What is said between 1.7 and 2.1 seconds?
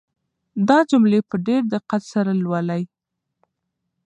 دقت